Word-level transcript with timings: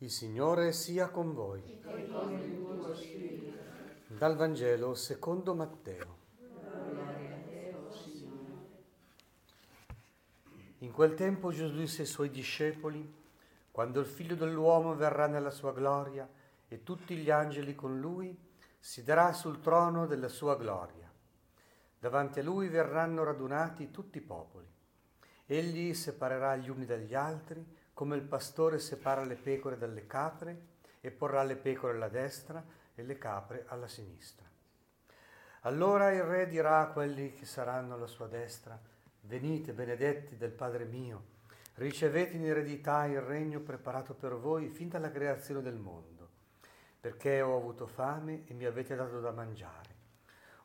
Il 0.00 0.12
Signore 0.12 0.70
sia 0.70 1.08
con 1.08 1.34
voi. 1.34 1.80
Dal 4.06 4.36
Vangelo 4.36 4.94
secondo 4.94 5.56
Matteo. 5.56 6.16
In 10.78 10.92
quel 10.92 11.14
tempo 11.14 11.50
Gesù 11.50 11.74
disse 11.74 12.02
ai 12.02 12.06
suoi 12.06 12.30
discepoli, 12.30 13.12
quando 13.72 13.98
il 13.98 14.06
figlio 14.06 14.36
dell'uomo 14.36 14.94
verrà 14.94 15.26
nella 15.26 15.50
sua 15.50 15.72
gloria 15.72 16.30
e 16.68 16.84
tutti 16.84 17.16
gli 17.16 17.30
angeli 17.30 17.74
con 17.74 17.98
lui, 17.98 18.38
siederà 18.78 19.32
sul 19.32 19.58
trono 19.58 20.06
della 20.06 20.28
sua 20.28 20.54
gloria. 20.54 21.10
Davanti 21.98 22.38
a 22.38 22.44
lui 22.44 22.68
verranno 22.68 23.24
radunati 23.24 23.90
tutti 23.90 24.18
i 24.18 24.20
popoli. 24.22 24.70
Egli 25.44 25.92
separerà 25.92 26.54
gli 26.54 26.68
uni 26.68 26.84
dagli 26.84 27.14
altri, 27.14 27.66
come 27.98 28.14
il 28.14 28.22
pastore 28.22 28.78
separa 28.78 29.24
le 29.24 29.34
pecore 29.34 29.76
dalle 29.76 30.06
capre, 30.06 30.66
e 31.00 31.10
porrà 31.10 31.42
le 31.42 31.56
pecore 31.56 31.94
alla 31.94 32.08
destra 32.08 32.64
e 32.94 33.02
le 33.02 33.18
capre 33.18 33.64
alla 33.66 33.88
sinistra. 33.88 34.46
Allora 35.62 36.12
il 36.12 36.22
re 36.22 36.46
dirà 36.46 36.78
a 36.78 36.86
quelli 36.90 37.32
che 37.32 37.44
saranno 37.44 37.94
alla 37.94 38.06
sua 38.06 38.28
destra, 38.28 38.80
venite 39.22 39.72
benedetti 39.72 40.36
del 40.36 40.52
Padre 40.52 40.84
mio, 40.84 41.24
ricevete 41.74 42.36
in 42.36 42.44
eredità 42.46 43.04
il 43.06 43.20
regno 43.20 43.58
preparato 43.58 44.14
per 44.14 44.36
voi 44.36 44.68
fin 44.68 44.88
dalla 44.88 45.10
creazione 45.10 45.60
del 45.60 45.78
mondo, 45.78 46.28
perché 47.00 47.42
ho 47.42 47.56
avuto 47.56 47.88
fame 47.88 48.44
e 48.46 48.54
mi 48.54 48.64
avete 48.64 48.94
dato 48.94 49.18
da 49.18 49.32
mangiare, 49.32 49.96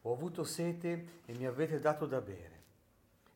ho 0.02 0.14
avuto 0.14 0.44
sete 0.44 1.22
e 1.26 1.36
mi 1.36 1.48
avete 1.48 1.80
dato 1.80 2.06
da 2.06 2.22
bere, 2.22 2.62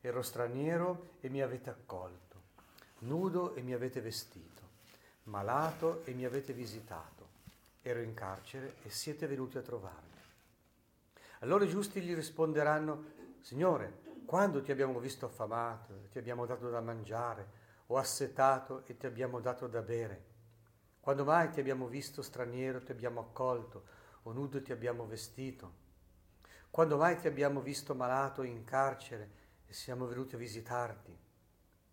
ero 0.02 0.22
straniero 0.22 1.14
e 1.20 1.30
mi 1.30 1.42
avete 1.42 1.72
accolto 1.72 2.27
nudo 3.00 3.54
e 3.56 3.62
mi 3.62 3.74
avete 3.74 4.02
vestito, 4.02 4.62
malato 5.24 6.04
e 6.06 6.14
mi 6.14 6.26
avete 6.26 6.54
visitato, 6.54 7.28
ero 7.82 8.02
in 8.02 8.14
carcere 8.14 8.76
e 8.84 8.90
siete 8.90 9.28
venuti 9.28 9.58
a 9.58 9.62
trovarmi. 9.62 10.16
Allora 11.40 11.66
i 11.66 11.70
giusti 11.70 12.02
gli 12.02 12.16
risponderanno, 12.16 13.16
Signore, 13.42 14.06
quando 14.26 14.62
ti 14.62 14.72
abbiamo 14.72 15.00
visto 15.00 15.26
affamato 15.26 16.08
ti 16.12 16.18
abbiamo 16.18 16.46
dato 16.46 16.70
da 16.70 16.82
mangiare, 16.82 17.66
o 17.88 17.98
assetato 17.98 18.84
e 18.86 18.98
ti 18.98 19.06
abbiamo 19.06 19.40
dato 19.40 19.68
da 19.68 19.82
bere? 19.82 20.24
Quando 21.00 21.24
mai 21.24 21.50
ti 21.52 21.60
abbiamo 21.60 21.88
visto 21.88 22.22
straniero 22.22 22.84
ti 22.84 22.92
abbiamo 22.92 23.22
accolto, 23.22 23.86
o 24.24 24.34
nudo 24.34 24.62
ti 24.62 24.72
abbiamo 24.72 25.06
vestito? 25.06 25.86
Quando 26.70 26.98
mai 26.98 27.18
ti 27.18 27.28
abbiamo 27.28 27.62
visto 27.62 27.96
malato 27.96 28.44
in 28.44 28.66
carcere 28.66 29.30
e 29.66 29.74
siamo 29.74 30.06
venuti 30.08 30.36
a 30.36 30.38
visitarti? 30.38 31.27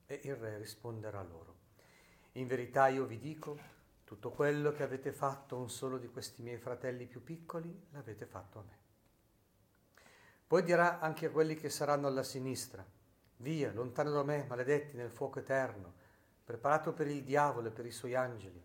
E 0.07 0.21
il 0.25 0.37
re 0.37 0.59
risponderà 0.59 1.23
loro, 1.23 1.55
in 2.33 2.47
verità 2.47 2.89
io 2.89 3.07
vi 3.07 3.19
dico, 3.19 3.59
tutto 4.05 4.31
quello 4.31 4.73
che 4.73 4.83
avete 4.83 5.13
fatto 5.13 5.57
a 5.57 5.61
un 5.61 5.71
solo 5.71 5.99
di 5.99 6.09
questi 6.09 6.43
miei 6.43 6.59
fratelli 6.59 7.07
più 7.07 7.23
piccoli, 7.23 7.87
l'avete 7.91 8.27
fatto 8.27 8.59
a 8.59 8.63
me. 8.63 8.79
Poi 10.47 10.63
dirà 10.63 11.01
anche 11.01 11.27
a 11.27 11.31
quelli 11.31 11.55
che 11.55 11.71
saranno 11.71 12.07
alla 12.07 12.23
sinistra, 12.23 12.85
via, 13.39 13.73
lontano 13.73 14.11
da 14.11 14.23
me, 14.23 14.45
maledetti 14.47 14.97
nel 14.97 15.11
fuoco 15.11 15.39
eterno, 15.39 15.93
preparato 16.45 16.93
per 16.93 17.07
il 17.07 17.25
diavolo 17.25 17.69
e 17.69 17.73
per 17.73 17.87
i 17.87 17.91
suoi 17.91 18.15
angeli, 18.15 18.63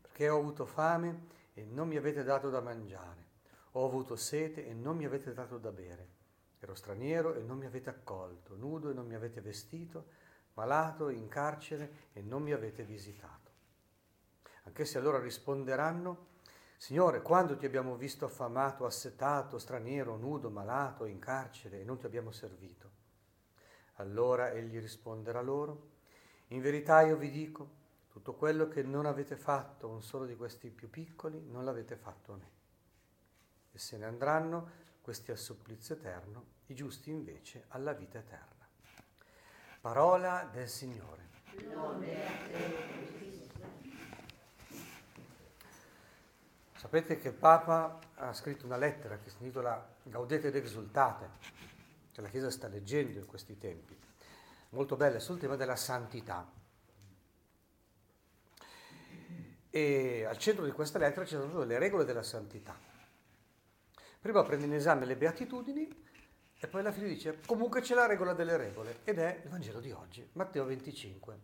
perché 0.00 0.28
ho 0.28 0.38
avuto 0.38 0.64
fame 0.64 1.26
e 1.52 1.64
non 1.64 1.88
mi 1.88 1.96
avete 1.96 2.24
dato 2.24 2.48
da 2.48 2.60
mangiare, 2.60 3.26
ho 3.72 3.84
avuto 3.84 4.16
sete 4.16 4.66
e 4.66 4.72
non 4.72 4.96
mi 4.96 5.04
avete 5.04 5.34
dato 5.34 5.58
da 5.58 5.70
bere, 5.70 6.08
ero 6.58 6.74
straniero 6.74 7.34
e 7.34 7.42
non 7.42 7.58
mi 7.58 7.66
avete 7.66 7.90
accolto, 7.90 8.56
nudo 8.56 8.90
e 8.90 8.94
non 8.94 9.06
mi 9.06 9.14
avete 9.14 9.40
vestito, 9.40 10.06
malato, 10.54 11.08
in 11.08 11.28
carcere 11.28 12.08
e 12.12 12.22
non 12.22 12.42
mi 12.42 12.52
avete 12.52 12.84
visitato. 12.84 13.50
Anche 14.64 14.84
se 14.84 14.98
allora 14.98 15.18
risponderanno, 15.18 16.32
Signore, 16.76 17.22
quando 17.22 17.56
ti 17.56 17.64
abbiamo 17.64 17.96
visto 17.96 18.24
affamato, 18.24 18.84
assetato, 18.84 19.58
straniero, 19.58 20.16
nudo, 20.16 20.50
malato, 20.50 21.04
in 21.06 21.18
carcere 21.18 21.80
e 21.80 21.84
non 21.84 21.98
ti 21.98 22.06
abbiamo 22.06 22.30
servito? 22.30 22.90
Allora 23.94 24.50
egli 24.50 24.78
risponderà 24.80 25.40
loro, 25.40 25.92
in 26.48 26.60
verità 26.60 27.00
io 27.02 27.16
vi 27.16 27.30
dico, 27.30 27.82
tutto 28.08 28.34
quello 28.34 28.68
che 28.68 28.82
non 28.82 29.06
avete 29.06 29.36
fatto 29.36 29.88
un 29.88 30.02
solo 30.02 30.26
di 30.26 30.36
questi 30.36 30.70
più 30.70 30.90
piccoli, 30.90 31.42
non 31.48 31.64
l'avete 31.64 31.96
fatto 31.96 32.32
a 32.32 32.36
me. 32.36 32.50
E 33.72 33.78
se 33.78 33.96
ne 33.96 34.04
andranno 34.04 34.70
questi 35.00 35.30
al 35.30 35.38
supplizio 35.38 35.94
eterno, 35.94 36.44
i 36.66 36.74
giusti 36.74 37.10
invece 37.10 37.64
alla 37.68 37.92
vita 37.92 38.18
eterna. 38.18 38.53
Parola 39.84 40.48
del 40.50 40.66
Signore. 40.66 41.28
Sapete 46.74 47.18
che 47.18 47.28
il 47.28 47.34
Papa 47.34 47.98
ha 48.14 48.32
scritto 48.32 48.64
una 48.64 48.78
lettera 48.78 49.18
che 49.18 49.28
si 49.28 49.36
intitola 49.40 49.86
Gaudete 50.04 50.48
ed 50.48 50.56
exultate, 50.56 51.28
che 52.12 52.22
la 52.22 52.28
Chiesa 52.28 52.50
sta 52.50 52.66
leggendo 52.68 53.18
in 53.18 53.26
questi 53.26 53.58
tempi, 53.58 53.94
molto 54.70 54.96
bella, 54.96 55.18
sul 55.18 55.38
tema 55.38 55.54
della 55.54 55.76
santità. 55.76 56.50
E 59.68 60.24
al 60.24 60.38
centro 60.38 60.64
di 60.64 60.70
questa 60.70 60.98
lettera 60.98 61.26
ci 61.26 61.34
sono 61.34 61.62
le 61.62 61.78
regole 61.78 62.06
della 62.06 62.22
santità. 62.22 62.74
Prima 64.18 64.42
prende 64.44 64.64
in 64.64 64.72
esame 64.72 65.04
le 65.04 65.16
beatitudini 65.16 66.04
e 66.64 66.66
poi 66.66 66.80
alla 66.80 66.92
fine 66.92 67.08
dice, 67.08 67.40
comunque 67.44 67.82
c'è 67.82 67.94
la 67.94 68.06
regola 68.06 68.32
delle 68.32 68.56
regole, 68.56 69.00
ed 69.04 69.18
è 69.18 69.42
il 69.44 69.50
Vangelo 69.50 69.80
di 69.80 69.90
oggi, 69.90 70.26
Matteo 70.32 70.64
25. 70.64 71.38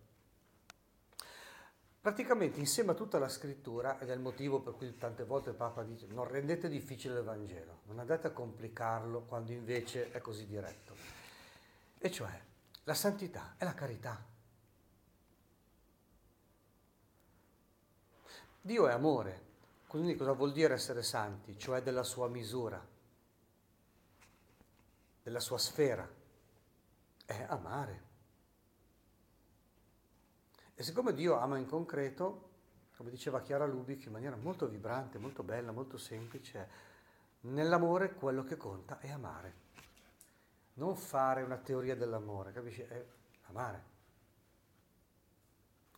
Praticamente 2.01 2.59
insieme 2.59 2.93
a 2.93 2.95
tutta 2.95 3.19
la 3.19 3.29
scrittura, 3.29 3.99
ed 3.99 4.09
è 4.09 4.15
il 4.15 4.21
motivo 4.21 4.63
per 4.63 4.73
cui 4.77 4.97
tante 4.97 5.25
volte 5.25 5.51
il 5.51 5.57
Papa 5.57 5.83
dice, 5.83 6.07
non 6.07 6.27
rendete 6.27 6.71
difficile 6.71 7.19
il 7.19 7.25
Vangelo, 7.25 7.81
non 7.85 7.99
andate 7.99 8.29
a 8.29 8.31
complicarlo 8.31 9.25
quando 9.25 9.53
invece 9.53 10.11
è 10.11 10.23
così 10.23 10.47
diretto. 10.47 10.97
E 11.99 12.11
cioè, 12.11 12.41
la 12.85 12.95
santità 12.95 13.57
è 13.59 13.65
la 13.65 13.75
carità. 13.75 14.25
Dio 18.63 18.89
è 18.89 18.93
amore, 18.93 19.43
quindi 19.87 20.17
cosa 20.17 20.33
vuol 20.33 20.53
dire 20.53 20.73
essere 20.73 21.03
santi? 21.03 21.59
Cioè 21.59 21.83
della 21.83 22.05
sua 22.05 22.27
misura 22.27 22.99
della 25.23 25.41
sua 25.41 25.59
sfera, 25.59 26.09
è 27.25 27.47
amare. 27.49 28.09
E 30.75 30.83
siccome 30.83 31.13
Dio 31.13 31.37
ama 31.39 31.59
in 31.59 31.67
concreto, 31.67 32.49
come 32.97 33.11
diceva 33.11 33.43
Chiara 33.43 33.67
Lubic 33.67 34.07
in 34.07 34.13
maniera 34.13 34.37
molto 34.37 34.67
vibrante, 34.67 35.19
molto 35.19 35.43
bella, 35.43 35.73
molto 35.73 35.99
semplice, 35.99 36.69
nell'amore 37.41 38.15
quello 38.15 38.43
che 38.45 38.57
conta 38.57 38.99
è 38.99 39.11
amare. 39.11 39.69
Non 40.75 40.97
fare 40.97 41.43
una 41.43 41.59
teoria 41.59 41.95
dell'amore, 41.95 42.53
capisci? 42.53 42.81
È 42.81 43.07
amare. 43.49 43.85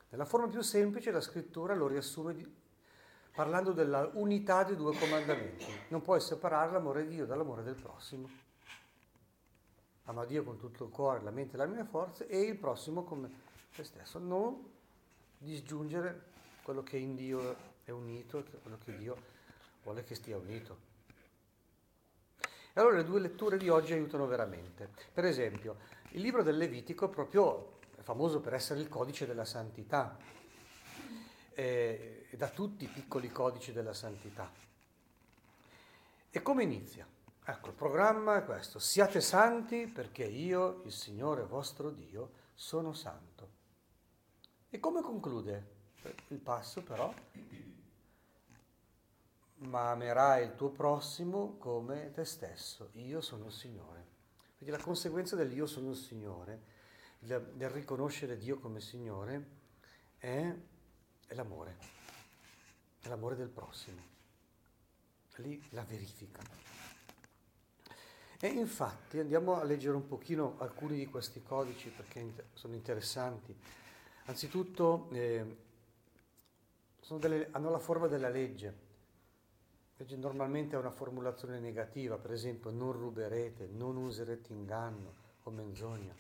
Nella 0.09 0.25
forma 0.25 0.49
più 0.49 0.61
semplice 0.61 1.11
la 1.11 1.21
scrittura 1.21 1.75
lo 1.75 1.87
riassume 1.87 2.34
di, 2.34 2.56
parlando 3.32 3.72
della 3.72 4.11
unità 4.15 4.65
dei 4.65 4.77
due 4.77 4.97
comandamenti. 4.97 5.65
Non 5.88 6.03
puoi 6.03 6.21
separare 6.21 6.72
l'amore 6.72 7.06
di 7.06 7.15
Dio 7.15 7.27
dall'amore 7.27 7.62
del 7.62 7.77
prossimo 7.77 8.50
ama 10.04 10.24
Dio 10.24 10.44
con 10.44 10.58
tutto 10.58 10.84
il 10.84 10.90
cuore, 10.90 11.22
la 11.22 11.30
mente 11.30 11.54
e 11.54 11.58
la 11.58 11.66
mia 11.66 11.84
forza 11.84 12.24
e 12.26 12.40
il 12.40 12.56
prossimo 12.56 13.04
come 13.04 13.30
te 13.74 13.84
stesso, 13.84 14.18
non 14.18 14.70
disgiungere 15.38 16.30
quello 16.62 16.82
che 16.82 16.96
in 16.96 17.16
Dio 17.16 17.70
è 17.84 17.90
unito 17.90 18.44
quello 18.62 18.78
che 18.84 18.96
Dio 18.96 19.16
vuole 19.82 20.04
che 20.04 20.14
stia 20.14 20.36
unito. 20.36 20.90
E 22.74 22.80
allora 22.80 22.96
le 22.96 23.04
due 23.04 23.20
letture 23.20 23.58
di 23.58 23.68
oggi 23.68 23.92
aiutano 23.92 24.26
veramente. 24.26 24.88
Per 25.12 25.24
esempio, 25.24 25.76
il 26.12 26.22
libro 26.22 26.42
del 26.42 26.56
Levitico 26.56 27.08
proprio 27.08 27.78
è 27.96 28.00
famoso 28.00 28.40
per 28.40 28.54
essere 28.54 28.80
il 28.80 28.88
codice 28.88 29.26
della 29.26 29.44
santità, 29.44 30.16
e 31.54 32.28
da 32.30 32.48
tutti 32.48 32.84
i 32.84 32.88
piccoli 32.88 33.31
codici 33.31 33.72
della 33.72 33.93
santità. 33.93 34.50
E 36.31 36.40
come 36.40 36.62
inizia? 36.62 37.06
Ecco, 37.44 37.69
il 37.69 37.75
programma 37.75 38.37
è 38.37 38.44
questo. 38.44 38.79
Siate 38.79 39.21
santi 39.21 39.89
perché 39.89 40.25
io, 40.25 40.83
il 40.85 40.93
Signore 40.93 41.43
vostro 41.44 41.91
Dio, 41.91 42.31
sono 42.55 42.93
santo. 42.93 43.50
E 44.71 44.79
come 44.79 45.03
conclude 45.03 45.71
il 46.29 46.39
passo 46.39 46.83
però? 46.83 47.12
Ma 49.56 49.91
amerai 49.91 50.44
il 50.44 50.55
tuo 50.55 50.71
prossimo 50.71 51.56
come 51.59 52.12
te 52.12 52.25
stesso. 52.25 52.91
Io 52.93 53.21
sono 53.21 53.47
il 53.47 53.53
Signore. 53.53 54.06
Quindi 54.56 54.77
la 54.77 54.83
conseguenza 54.83 55.35
del 55.35 55.53
io 55.53 55.67
sono 55.67 55.91
il 55.91 55.97
Signore, 55.97 56.62
del 57.19 57.71
riconoscere 57.71 58.39
Dio 58.39 58.61
come 58.61 58.81
Signore, 58.81 59.47
è, 60.17 60.55
è 61.27 61.35
l'amore. 61.35 61.77
È 63.00 63.09
l'amore 63.09 63.35
del 63.35 63.49
prossimo. 63.49 64.00
Lì 65.37 65.61
la 65.71 65.83
verifica. 65.83 66.71
E 68.44 68.49
infatti 68.49 69.21
andiamo 69.21 69.55
a 69.55 69.62
leggere 69.62 69.94
un 69.94 70.09
pochino 70.09 70.56
alcuni 70.59 70.97
di 70.97 71.06
questi 71.06 71.44
codici 71.44 71.91
perché 71.91 72.49
sono 72.55 72.75
interessanti. 72.75 73.56
Anzitutto 74.25 75.06
eh, 75.12 75.56
delle, 77.21 77.47
hanno 77.53 77.71
la 77.71 77.79
forma 77.79 78.09
della 78.09 78.29
legge. 78.29 78.75
Legge 79.97 80.17
normalmente 80.17 80.75
ha 80.75 80.81
una 80.81 80.91
formulazione 80.91 81.61
negativa, 81.61 82.19
per 82.19 82.33
esempio 82.33 82.73
non 82.73 82.91
ruberete, 82.91 83.69
non 83.71 83.97
userete 83.97 84.53
inganno 84.53 85.12
o 85.44 85.50
menzogna. 85.53 86.12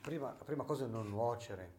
Prima, 0.00 0.34
la 0.38 0.44
prima 0.44 0.64
cosa 0.64 0.86
è 0.86 0.88
non 0.88 1.10
nuocere, 1.10 1.70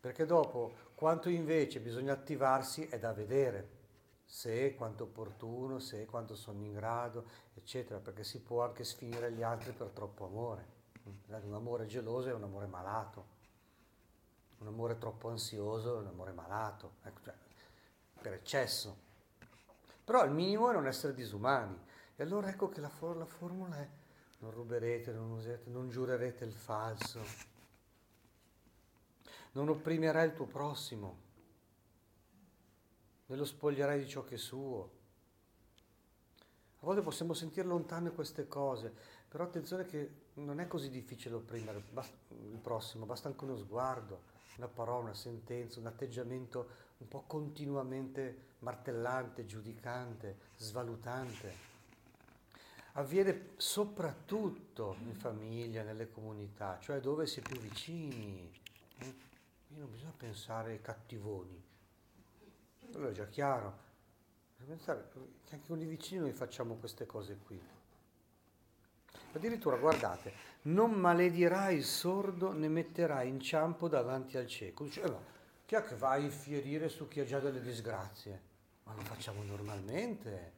perché 0.00 0.26
dopo 0.26 0.74
quanto 0.96 1.28
invece 1.28 1.78
bisogna 1.78 2.14
attivarsi 2.14 2.88
è 2.88 2.98
da 2.98 3.12
vedere, 3.12 3.81
se, 4.32 4.74
quanto 4.76 5.04
opportuno, 5.04 5.78
se, 5.78 6.06
quanto 6.06 6.34
sono 6.34 6.64
in 6.64 6.72
grado, 6.72 7.26
eccetera, 7.52 8.00
perché 8.00 8.24
si 8.24 8.40
può 8.40 8.64
anche 8.64 8.82
sfinire 8.82 9.30
gli 9.30 9.42
altri 9.42 9.72
per 9.72 9.88
troppo 9.88 10.24
amore. 10.24 10.66
Un 11.04 11.52
amore 11.52 11.84
geloso 11.84 12.30
è 12.30 12.32
un 12.32 12.42
amore 12.42 12.64
malato, 12.64 13.26
un 14.60 14.68
amore 14.68 14.96
troppo 14.96 15.28
ansioso 15.28 15.96
è 15.96 16.00
un 16.00 16.06
amore 16.06 16.32
malato, 16.32 16.92
ecco, 17.02 17.20
cioè, 17.24 17.34
per 18.22 18.32
eccesso. 18.32 18.96
Però 20.02 20.24
il 20.24 20.30
minimo 20.30 20.70
è 20.70 20.72
non 20.72 20.86
essere 20.86 21.12
disumani. 21.12 21.78
E 22.16 22.22
allora 22.22 22.48
ecco 22.48 22.70
che 22.70 22.80
la, 22.80 22.88
for- 22.88 23.18
la 23.18 23.26
formula 23.26 23.76
è 23.76 23.88
non 24.38 24.50
ruberete, 24.50 25.12
non 25.12 25.30
userete, 25.32 25.68
non 25.68 25.90
giurerete 25.90 26.44
il 26.46 26.54
falso, 26.54 27.20
non 29.52 29.68
opprimerai 29.68 30.28
il 30.28 30.32
tuo 30.32 30.46
prossimo, 30.46 31.16
ne 33.32 33.38
lo 33.38 33.44
spoglierai 33.46 33.98
di 33.98 34.08
ciò 34.08 34.24
che 34.24 34.34
è 34.34 34.38
suo. 34.38 35.00
A 36.80 36.84
volte 36.84 37.00
possiamo 37.00 37.32
sentire 37.32 37.66
lontane 37.66 38.10
queste 38.10 38.46
cose, 38.46 38.92
però 39.28 39.44
attenzione 39.44 39.86
che 39.86 40.10
non 40.34 40.60
è 40.60 40.66
così 40.66 40.90
difficile 40.90 41.36
opprimere 41.36 41.78
il 41.78 42.58
prossimo, 42.60 43.06
basta 43.06 43.28
anche 43.28 43.44
uno 43.44 43.56
sguardo, 43.56 44.20
una 44.56 44.68
parola, 44.68 45.04
una 45.04 45.14
sentenza, 45.14 45.80
un 45.80 45.86
atteggiamento 45.86 46.80
un 46.98 47.08
po' 47.08 47.22
continuamente 47.26 48.50
martellante, 48.58 49.46
giudicante, 49.46 50.36
svalutante. 50.58 51.70
Avviene 52.92 53.52
soprattutto 53.56 54.96
in 55.04 55.14
famiglia, 55.14 55.82
nelle 55.82 56.10
comunità, 56.10 56.78
cioè 56.80 57.00
dove 57.00 57.26
si 57.26 57.40
è 57.40 57.42
più 57.42 57.58
vicini. 57.58 58.52
Quindi 58.98 59.78
non 59.78 59.90
bisogna 59.90 60.12
pensare 60.14 60.72
ai 60.72 60.82
cattivoni. 60.82 61.70
Allora 62.94 63.10
è 63.10 63.12
già 63.12 63.26
chiaro. 63.26 63.90
Pensare 64.64 65.08
che 65.44 65.54
anche 65.54 65.66
con 65.66 65.80
i 65.80 65.86
vicini 65.86 66.20
noi 66.20 66.32
facciamo 66.32 66.76
queste 66.76 67.04
cose 67.04 67.36
qui. 67.44 67.60
Addirittura, 69.32 69.76
guardate, 69.76 70.32
non 70.62 70.92
maledirai 70.92 71.76
il 71.76 71.84
sordo 71.84 72.52
né 72.52 72.68
metterai 72.68 73.28
inciampo 73.28 73.88
davanti 73.88 74.36
al 74.36 74.46
cieco. 74.46 74.84
Dice, 74.84 75.02
eh, 75.02 75.14
chi 75.66 75.74
è 75.74 75.82
che 75.82 75.96
va 75.96 76.10
a 76.10 76.18
infierire 76.18 76.88
su 76.88 77.08
chi 77.08 77.20
ha 77.20 77.24
già 77.24 77.40
delle 77.40 77.60
disgrazie? 77.60 78.40
Ma 78.84 78.94
lo 78.94 79.00
facciamo 79.00 79.42
normalmente. 79.42 80.52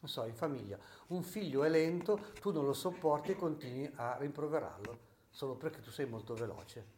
Non 0.00 0.10
so, 0.10 0.24
in 0.24 0.34
famiglia, 0.34 0.78
un 1.08 1.22
figlio 1.22 1.64
è 1.64 1.68
lento, 1.68 2.32
tu 2.40 2.52
non 2.52 2.64
lo 2.64 2.72
sopporti 2.72 3.32
e 3.32 3.36
continui 3.36 3.90
a 3.94 4.16
rimproverarlo 4.16 5.06
solo 5.30 5.54
perché 5.54 5.80
tu 5.80 5.90
sei 5.90 6.06
molto 6.06 6.34
veloce. 6.34 6.97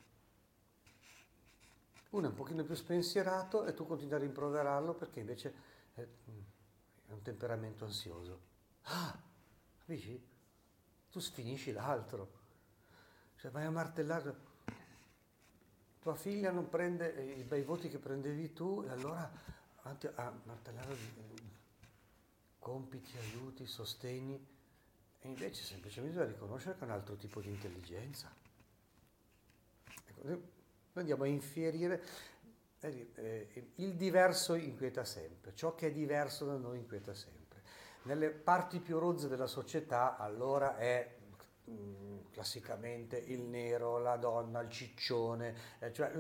Uno 2.11 2.27
è 2.27 2.29
un 2.29 2.35
pochino 2.35 2.65
più 2.65 2.75
spensierato 2.75 3.65
e 3.65 3.75
tu 3.75 3.87
continui 3.87 4.15
a 4.15 4.19
rimproverarlo 4.19 4.95
perché 4.95 5.21
invece 5.21 5.55
è, 5.95 6.01
è 6.01 7.13
un 7.13 7.23
temperamento 7.23 7.85
ansioso. 7.85 8.41
Ah, 8.83 9.17
capisci? 9.79 10.29
Tu 11.11 11.21
sfinisci 11.21 11.73
l'altro. 11.73 12.39
Cioè 13.37 13.51
vai 13.51 13.65
a 13.65 13.71
martellare. 13.71 14.49
Tua 16.01 16.15
figlia 16.15 16.51
non 16.51 16.69
prende 16.69 17.35
i 17.39 17.45
bei 17.45 17.63
voti 17.63 17.89
che 17.89 17.99
prendevi 17.99 18.53
tu 18.53 18.83
e 18.87 18.91
allora 18.91 19.31
a 19.83 20.33
martellare 20.45 20.97
compiti, 22.59 23.17
aiuti, 23.17 23.67
sostegni 23.67 24.47
e 25.21 25.29
invece 25.29 25.63
semplicemente 25.63 26.19
da 26.19 26.25
riconoscere 26.25 26.75
che 26.75 26.81
è 26.81 26.85
un 26.85 26.91
altro 26.91 27.17
tipo 27.17 27.41
di 27.41 27.49
intelligenza. 27.49 28.33
Ecco, 30.07 30.59
noi 30.93 31.05
andiamo 31.05 31.23
a 31.23 31.27
infierire, 31.29 32.03
eh, 32.81 33.73
il 33.77 33.95
diverso 33.95 34.55
inquieta 34.55 35.05
sempre, 35.05 35.55
ciò 35.55 35.75
che 35.75 35.89
è 35.89 35.93
diverso 35.93 36.45
da 36.47 36.57
noi 36.57 36.79
inquieta 36.79 37.15
sempre. 37.15 37.63
Nelle 38.03 38.31
parti 38.31 38.81
più 38.81 38.99
rozze 38.99 39.29
della 39.29 39.47
società 39.47 40.17
allora 40.17 40.77
è 40.77 41.17
mm, 41.71 42.19
classicamente 42.31 43.19
il 43.19 43.43
nero, 43.43 43.99
la 43.99 44.17
donna, 44.17 44.61
il 44.61 44.71
ciccione, 44.71 45.55
eh, 45.79 45.93
cioè 45.93 46.13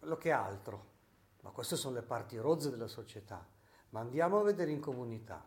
lo 0.00 0.16
che 0.16 0.32
altro. 0.32 0.96
Ma 1.42 1.50
queste 1.50 1.76
sono 1.76 1.94
le 1.94 2.02
parti 2.02 2.36
rozze 2.38 2.70
della 2.70 2.88
società. 2.88 3.46
Ma 3.90 4.00
andiamo 4.00 4.40
a 4.40 4.42
vedere 4.42 4.70
in 4.70 4.80
comunità. 4.80 5.44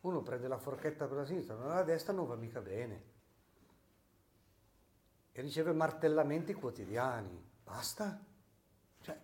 Uno 0.00 0.22
prende 0.22 0.46
la 0.46 0.58
forchetta 0.58 1.06
per 1.06 1.16
la 1.16 1.24
sinistra, 1.24 1.54
non 1.56 1.68
la 1.68 1.82
destra, 1.82 2.12
non 2.12 2.26
va 2.26 2.36
mica 2.36 2.60
bene 2.60 3.14
e 5.36 5.42
riceve 5.42 5.72
martellamenti 5.72 6.54
quotidiani. 6.54 7.46
Basta? 7.62 8.18
Cioè, 9.02 9.20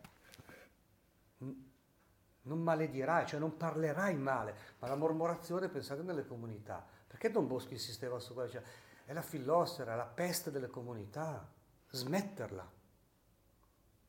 non 1.39 2.59
maledirai, 2.59 3.27
cioè 3.27 3.41
non 3.41 3.57
parlerai 3.57 4.15
male, 4.17 4.55
ma 4.79 4.89
la 4.89 4.95
mormorazione, 4.95 5.71
pensate 5.71 6.03
nelle 6.03 6.27
comunità. 6.27 6.87
Perché 7.07 7.31
Don 7.31 7.47
Bosco 7.47 7.73
insisteva 7.73 8.19
su 8.19 8.35
quello? 8.35 8.51
Cioè, 8.51 8.63
è 9.07 9.15
la 9.15 9.23
fillossera, 9.23 9.95
è 9.95 9.97
la 9.97 10.05
peste 10.05 10.51
delle 10.51 10.69
comunità. 10.69 11.51
Smetterla. 11.89 12.71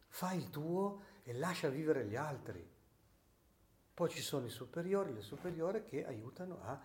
Fai 0.10 0.38
il 0.38 0.50
tuo 0.50 1.04
e 1.24 1.34
lascia 1.34 1.70
vivere 1.70 2.06
gli 2.06 2.18
altri. 2.18 2.70
Poi 3.94 4.10
ci 4.10 4.22
sono 4.22 4.46
i 4.46 4.50
superiori, 4.50 5.14
le 5.14 5.22
superiori 5.22 5.86
che 5.86 6.06
aiutano 6.06 6.60
a 6.64 6.82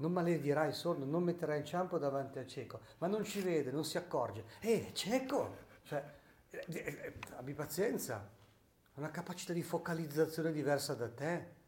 non 0.00 0.12
maledirai 0.12 0.68
il 0.68 0.74
sordo, 0.74 1.04
non 1.04 1.22
metterai 1.22 1.58
in 1.58 1.64
ciampo 1.64 1.98
davanti 1.98 2.38
al 2.38 2.46
cieco, 2.46 2.80
ma 2.98 3.06
non 3.06 3.22
ci 3.24 3.40
vede, 3.40 3.70
non 3.70 3.84
si 3.84 3.98
accorge. 3.98 4.44
Eh, 4.60 4.90
cieco! 4.94 5.68
Cioè, 5.82 6.18
eh, 6.50 6.64
eh, 6.68 6.82
eh, 6.82 7.18
abbi 7.36 7.52
pazienza, 7.52 8.16
ha 8.16 8.98
una 8.98 9.10
capacità 9.10 9.52
di 9.52 9.62
focalizzazione 9.62 10.52
diversa 10.52 10.94
da 10.94 11.08
te. 11.10 11.58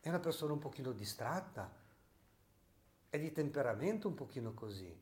È 0.00 0.08
una 0.08 0.20
persona 0.20 0.52
un 0.52 0.58
pochino 0.58 0.92
distratta, 0.92 1.70
è 3.08 3.18
di 3.18 3.32
temperamento 3.32 4.08
un 4.08 4.14
pochino 4.14 4.54
così. 4.54 5.00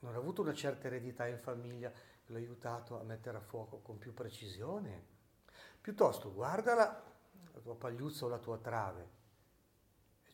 Non 0.00 0.14
ha 0.14 0.16
avuto 0.16 0.42
una 0.42 0.54
certa 0.54 0.86
eredità 0.86 1.26
in 1.26 1.38
famiglia 1.38 1.90
che 1.90 2.32
l'ha 2.32 2.38
aiutato 2.38 3.00
a 3.00 3.02
mettere 3.02 3.36
a 3.36 3.40
fuoco 3.40 3.78
con 3.78 3.98
più 3.98 4.14
precisione. 4.14 5.16
Piuttosto 5.80 6.32
guardala, 6.32 7.04
la 7.52 7.60
tua 7.60 7.74
pagliuzza 7.74 8.26
o 8.26 8.28
la 8.28 8.38
tua 8.38 8.58
trave, 8.58 9.17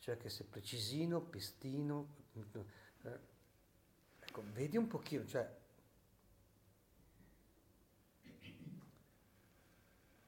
cioè 0.05 0.19
che 0.19 0.29
sei 0.29 0.45
precisino, 0.45 1.19
pistino, 1.19 2.09
eh, 2.35 3.19
ecco, 4.21 4.43
vedi 4.53 4.77
un 4.77 4.87
pochino, 4.87 5.25
cioè... 5.25 5.63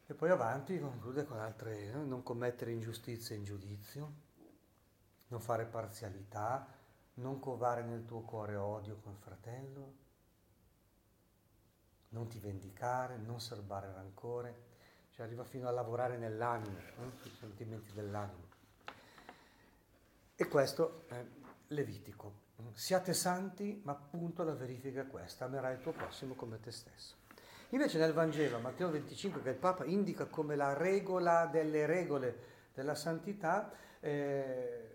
E 0.07 0.15
poi 0.15 0.31
avanti 0.31 0.79
conclude 0.81 1.27
con 1.27 1.39
altre, 1.39 1.91
no? 1.91 2.07
non 2.07 2.23
commettere 2.23 2.73
ingiustizie 2.73 3.37
in 3.37 3.45
giudizio, 3.45 4.13
non 5.27 5.41
fare 5.43 5.67
parzialità, 5.67 6.67
non 7.15 7.39
covare 7.39 7.83
nel 7.83 8.07
tuo 8.07 8.23
cuore 8.23 8.57
odio 8.57 8.97
col 9.03 9.17
fratello, 9.17 9.95
non 12.11 12.29
ti 12.29 12.39
vendicare, 12.39 13.19
non 13.19 13.43
serbare 13.43 13.93
rancore, 13.93 14.63
cioè 15.11 15.27
arriva 15.27 15.45
fino 15.45 15.69
a 15.69 15.71
lavorare 15.71 16.17
nell'animo, 16.17 16.79
no? 16.97 17.13
sui 17.21 17.31
sentimenti 17.33 17.93
dell'animo. 17.93 18.46
E 20.39 20.49
questo 20.49 21.05
è 21.09 21.25
Levitico. 21.69 22.45
Siate 22.75 23.15
santi, 23.15 23.81
ma 23.85 23.93
appunto 23.93 24.45
la 24.45 24.53
verifica 24.53 25.01
è 25.01 25.07
questa, 25.07 25.47
amerai 25.47 25.77
il 25.77 25.81
tuo 25.81 25.93
prossimo 25.93 26.35
come 26.35 26.61
te 26.61 26.71
stesso. 26.71 27.17
Invece 27.71 27.97
nel 27.97 28.13
Vangelo, 28.13 28.59
Matteo 28.59 28.91
25, 28.91 29.41
che 29.41 29.49
il 29.49 29.57
Papa 29.57 29.87
indica 29.87 30.27
come 30.27 30.55
la 30.55 30.75
regola 30.75 31.47
delle 31.47 31.87
regole 31.87 32.39
della 32.75 32.95
santità, 32.95 33.73
eh, 33.99 34.91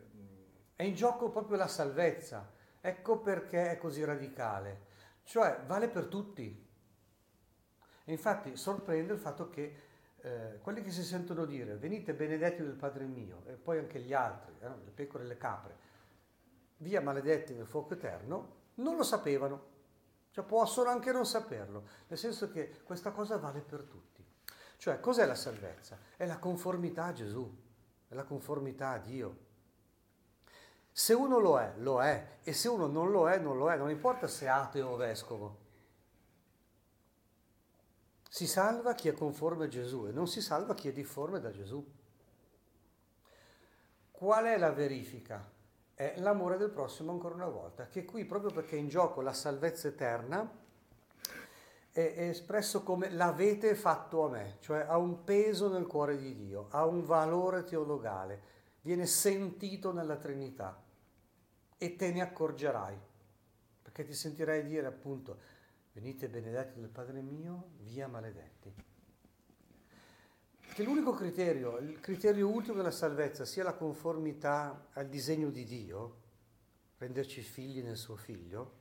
è 0.75 0.83
in 0.83 0.93
gioco 0.93 1.31
proprio 1.31 1.57
la 1.57 1.67
salvezza. 1.67 2.47
Ecco 2.79 3.17
perché 3.17 3.71
è 3.71 3.77
così 3.79 4.03
radicale. 4.03 4.89
Cioè 5.23 5.61
vale 5.65 5.89
per 5.89 6.05
tutti. 6.05 6.67
E 8.05 8.11
infatti 8.11 8.55
sorprende 8.55 9.13
il 9.13 9.19
fatto 9.19 9.49
che 9.49 9.89
eh, 10.21 10.59
quelli 10.61 10.83
che 10.83 10.91
si 10.91 11.03
sentono 11.03 11.45
dire 11.45 11.75
venite 11.77 12.13
benedetti 12.13 12.61
del 12.61 12.75
Padre 12.75 13.05
mio 13.05 13.43
e 13.47 13.53
poi 13.53 13.79
anche 13.79 13.99
gli 13.99 14.13
altri, 14.13 14.53
eh, 14.59 14.67
le 14.67 14.91
pecore 14.91 15.23
e 15.23 15.27
le 15.27 15.37
capre, 15.37 15.75
via 16.77 17.01
maledetti 17.01 17.53
nel 17.53 17.65
fuoco 17.65 17.93
eterno, 17.93 18.59
non 18.75 18.95
lo 18.95 19.03
sapevano. 19.03 19.69
Cioè 20.31 20.45
possono 20.45 20.89
anche 20.89 21.11
non 21.11 21.25
saperlo, 21.25 21.83
nel 22.07 22.17
senso 22.17 22.49
che 22.49 22.79
questa 22.83 23.11
cosa 23.11 23.37
vale 23.37 23.59
per 23.59 23.81
tutti. 23.81 24.23
Cioè 24.77 24.99
cos'è 25.01 25.25
la 25.25 25.35
salvezza? 25.35 25.97
È 26.15 26.25
la 26.25 26.37
conformità 26.37 27.05
a 27.05 27.13
Gesù, 27.13 27.53
è 28.07 28.13
la 28.13 28.23
conformità 28.23 28.91
a 28.91 28.97
Dio. 28.97 29.49
Se 30.89 31.13
uno 31.13 31.37
lo 31.39 31.59
è, 31.59 31.73
lo 31.77 32.01
è, 32.01 32.37
e 32.43 32.53
se 32.53 32.69
uno 32.69 32.87
non 32.87 33.11
lo 33.11 33.29
è, 33.29 33.39
non 33.39 33.57
lo 33.57 33.69
è, 33.69 33.75
non 33.75 33.89
importa 33.89 34.27
se 34.27 34.47
ateo 34.47 34.89
o 34.89 34.95
vescovo. 34.95 35.57
Si 38.33 38.47
salva 38.47 38.93
chi 38.93 39.09
è 39.09 39.11
conforme 39.11 39.65
a 39.65 39.67
Gesù 39.67 40.07
e 40.07 40.13
non 40.13 40.25
si 40.25 40.39
salva 40.39 40.73
chi 40.73 40.87
è 40.87 40.93
difforme 40.93 41.41
da 41.41 41.51
Gesù. 41.51 41.85
Qual 44.09 44.45
è 44.45 44.57
la 44.57 44.71
verifica? 44.71 45.51
È 45.93 46.13
l'amore 46.15 46.55
del 46.55 46.69
prossimo 46.69 47.11
ancora 47.11 47.35
una 47.35 47.49
volta, 47.49 47.89
che 47.89 48.05
qui 48.05 48.23
proprio 48.23 48.49
perché 48.49 48.77
è 48.77 48.79
in 48.79 48.87
gioco 48.87 49.19
la 49.19 49.33
salvezza 49.33 49.89
eterna 49.89 50.49
è, 51.91 52.13
espresso 52.29 52.83
come 52.83 53.09
l'avete 53.09 53.75
fatto 53.75 54.23
a 54.23 54.29
me, 54.29 54.55
cioè 54.61 54.85
ha 54.87 54.95
un 54.95 55.25
peso 55.25 55.67
nel 55.67 55.85
cuore 55.85 56.15
di 56.15 56.33
Dio, 56.33 56.67
ha 56.69 56.85
un 56.85 57.03
valore 57.03 57.65
teologale, 57.65 58.41
viene 58.79 59.07
sentito 59.07 59.91
nella 59.91 60.15
Trinità 60.15 60.81
e 61.77 61.95
te 61.97 62.13
ne 62.13 62.21
accorgerai, 62.21 62.97
perché 63.81 64.05
ti 64.05 64.13
sentirai 64.13 64.63
dire 64.63 64.87
appunto, 64.87 65.50
venite 65.93 66.29
benedetti 66.29 66.79
del 66.79 66.89
Padre 66.89 67.21
mio, 67.21 67.71
via 67.79 68.07
maledetti. 68.07 68.73
Che 70.73 70.83
l'unico 70.83 71.11
criterio, 71.11 71.77
il 71.79 71.99
criterio 71.99 72.47
ultimo 72.47 72.77
della 72.77 72.91
salvezza 72.91 73.43
sia 73.43 73.63
la 73.63 73.73
conformità 73.73 74.87
al 74.93 75.09
disegno 75.09 75.49
di 75.49 75.65
Dio, 75.65 76.19
renderci 76.97 77.41
figli 77.41 77.81
nel 77.81 77.97
suo 77.97 78.15
figlio, 78.15 78.79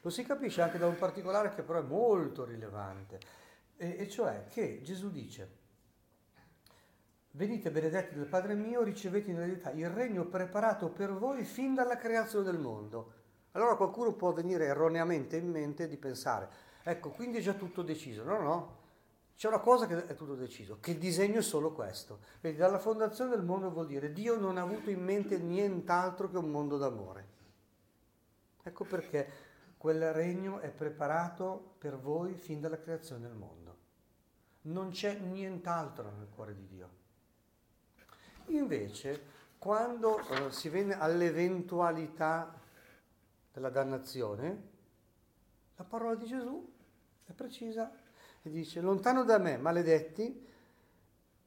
lo 0.00 0.10
si 0.10 0.24
capisce 0.24 0.62
anche 0.62 0.78
da 0.78 0.86
un 0.86 0.96
particolare 0.96 1.54
che 1.54 1.62
però 1.62 1.80
è 1.80 1.82
molto 1.82 2.44
rilevante, 2.44 3.20
e, 3.76 3.96
e 3.98 4.08
cioè 4.08 4.46
che 4.48 4.80
Gesù 4.82 5.10
dice, 5.10 5.64
venite 7.32 7.70
benedetti 7.70 8.14
del 8.14 8.26
Padre 8.26 8.54
mio, 8.54 8.82
ricevete 8.82 9.30
in 9.30 9.36
eredità 9.36 9.70
il 9.72 9.90
regno 9.90 10.24
preparato 10.24 10.88
per 10.88 11.12
voi 11.12 11.44
fin 11.44 11.74
dalla 11.74 11.96
creazione 11.96 12.44
del 12.44 12.58
mondo. 12.58 13.24
Allora 13.56 13.74
qualcuno 13.74 14.12
può 14.12 14.32
venire 14.34 14.66
erroneamente 14.66 15.38
in 15.38 15.50
mente 15.50 15.88
di 15.88 15.96
pensare, 15.96 16.48
ecco, 16.82 17.08
quindi 17.08 17.38
è 17.38 17.40
già 17.40 17.54
tutto 17.54 17.80
deciso. 17.80 18.22
No, 18.22 18.38
no, 18.38 18.76
c'è 19.34 19.48
una 19.48 19.60
cosa 19.60 19.86
che 19.86 20.06
è 20.06 20.14
tutto 20.14 20.34
deciso, 20.34 20.76
che 20.78 20.90
il 20.90 20.98
disegno 20.98 21.38
è 21.38 21.42
solo 21.42 21.72
questo. 21.72 22.20
Vedi, 22.42 22.58
dalla 22.58 22.78
fondazione 22.78 23.30
del 23.30 23.42
mondo 23.42 23.70
vuol 23.70 23.86
dire 23.86 24.12
Dio 24.12 24.38
non 24.38 24.58
ha 24.58 24.60
avuto 24.60 24.90
in 24.90 25.02
mente 25.02 25.38
nient'altro 25.38 26.28
che 26.30 26.36
un 26.36 26.50
mondo 26.50 26.76
d'amore. 26.76 27.28
Ecco 28.62 28.84
perché 28.84 29.26
quel 29.78 30.12
regno 30.12 30.58
è 30.58 30.68
preparato 30.68 31.76
per 31.78 31.98
voi 31.98 32.34
fin 32.34 32.60
dalla 32.60 32.78
creazione 32.78 33.22
del 33.22 33.36
mondo. 33.36 33.76
Non 34.62 34.90
c'è 34.90 35.14
nient'altro 35.14 36.10
nel 36.10 36.28
cuore 36.28 36.54
di 36.54 36.66
Dio. 36.66 36.90
Invece, 38.48 39.22
quando 39.56 40.18
eh, 40.18 40.52
si 40.52 40.68
viene 40.68 40.98
all'eventualità 40.98 42.64
della 43.56 43.70
dannazione, 43.70 44.74
la 45.76 45.84
parola 45.84 46.14
di 46.14 46.26
Gesù 46.26 46.72
è 47.24 47.32
precisa 47.32 47.90
e 48.42 48.50
dice, 48.50 48.82
lontano 48.82 49.24
da 49.24 49.38
me, 49.38 49.56
maledetti, 49.56 50.44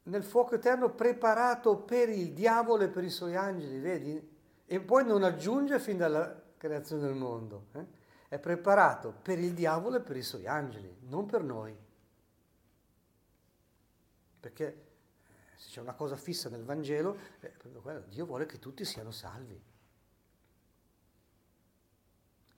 nel 0.03 0.23
fuoco 0.23 0.55
eterno 0.55 0.89
preparato 0.89 1.77
per 1.77 2.09
il 2.09 2.33
diavolo 2.33 2.85
e 2.85 2.87
per 2.89 3.03
i 3.03 3.11
suoi 3.11 3.35
angeli, 3.35 3.77
vedi? 3.77 4.37
E 4.65 4.79
poi 4.79 5.05
non 5.05 5.21
aggiunge 5.21 5.79
fin 5.79 5.97
dalla 5.97 6.41
creazione 6.57 7.03
del 7.03 7.13
mondo. 7.13 7.67
Eh? 7.73 7.85
è 8.27 8.39
preparato 8.39 9.11
per 9.11 9.37
il 9.37 9.53
diavolo 9.53 9.97
e 9.97 10.01
per 10.01 10.17
i 10.17 10.23
suoi 10.23 10.47
angeli, 10.47 10.97
non 11.01 11.27
per 11.27 11.43
noi. 11.43 11.75
Perché 14.39 14.65
eh, 14.65 15.57
se 15.57 15.69
c'è 15.69 15.81
una 15.81 15.93
cosa 15.93 16.15
fissa 16.15 16.49
nel 16.49 16.63
Vangelo, 16.63 17.17
quello, 17.81 18.03
Dio 18.07 18.25
vuole 18.25 18.47
che 18.47 18.57
tutti 18.57 18.83
siano 18.83 19.11
salvi. 19.11 19.59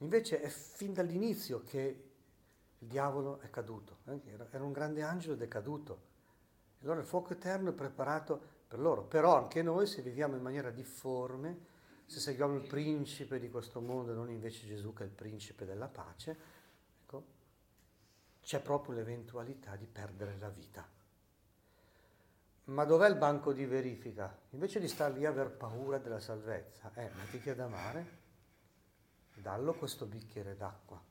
Invece 0.02 0.42
è 0.42 0.48
fin 0.50 0.94
dall'inizio 0.94 1.64
che 1.64 2.04
il 2.80 2.88
diavolo 2.88 3.40
è 3.40 3.50
caduto, 3.50 3.98
eh? 4.06 4.20
era 4.50 4.64
un 4.64 4.72
grande 4.72 5.04
angelo 5.04 5.34
ed 5.34 5.42
è 5.44 5.48
caduto. 5.48 6.10
Allora 6.82 7.00
il 7.00 7.06
fuoco 7.06 7.34
eterno 7.34 7.70
è 7.70 7.74
preparato 7.74 8.42
per 8.68 8.80
loro, 8.80 9.04
però 9.04 9.38
anche 9.38 9.62
noi 9.62 9.86
se 9.86 10.02
viviamo 10.02 10.36
in 10.36 10.42
maniera 10.42 10.72
difforme, 10.72 11.70
se 12.08 12.20
seguiamo 12.20 12.56
il 12.56 12.68
principe 12.68 13.40
di 13.40 13.52
questo 13.52 13.80
mondo 13.80 14.12
e 14.12 14.16
non 14.16 14.32
invece 14.32 14.66
Gesù 14.66 14.92
che 14.92 15.04
è 15.04 15.06
il 15.06 15.12
principe 15.12 15.66
della 15.66 15.88
pace, 15.88 16.38
ecco, 17.04 17.24
c'è 18.42 18.60
proprio 18.60 18.96
l'eventualità 18.96 19.76
di 19.76 19.86
perdere 19.86 20.36
la 20.40 20.50
vita. 20.50 20.88
Ma 22.64 22.86
dov'è 22.86 23.08
il 23.08 23.18
banco 23.18 23.54
di 23.54 23.66
verifica? 23.66 24.36
Invece 24.52 24.80
di 24.80 24.88
star 24.88 25.12
lì 25.12 25.26
a 25.26 25.30
aver 25.30 25.52
paura 25.52 26.00
della 26.00 26.20
salvezza, 26.20 26.92
eh, 26.96 27.12
mettiti 27.16 27.50
ad 27.52 27.60
amare, 27.60 28.21
dallo 29.42 29.74
questo 29.74 30.06
bicchiere 30.06 30.56
d'acqua, 30.56 31.02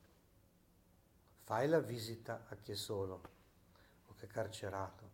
fai 1.43 1.67
la 1.67 1.79
visita 1.79 2.45
a 2.47 2.55
chi 2.55 2.71
è 2.71 2.75
solo 2.75 3.21
o 4.07 4.13
che 4.15 4.25
è 4.25 4.29
carcerato, 4.29 5.09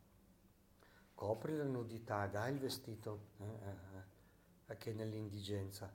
copri 1.16 1.58
la 1.58 1.64
nudità, 1.64 2.28
dai 2.28 2.54
il 2.54 2.60
vestito. 2.60 3.30
Eh, 3.40 3.44
eh, 3.44 4.72
eh 4.74 4.78
che 4.78 4.94
nell'indigenza. 4.94 5.92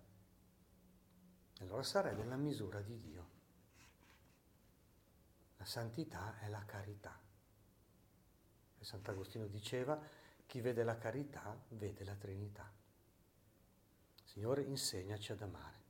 Allora 1.61 1.83
sarai 1.83 2.17
nella 2.17 2.37
misura 2.37 2.81
di 2.81 2.99
Dio. 2.99 3.31
La 5.59 5.65
santità 5.65 6.41
è 6.41 6.49
la 6.49 6.65
carità. 6.65 7.17
E 8.79 8.85
Sant'Agostino 8.85 9.47
diceva, 9.47 10.01
chi 10.45 10.61
vede 10.61 10.83
la 10.83 10.99
carità 10.99 11.57
vede 11.69 12.03
la 12.05 12.17
Trinità. 12.17 12.69
Signore, 14.25 14.63
insegnaci 14.63 15.31
ad 15.31 15.43
amare. 15.43 15.82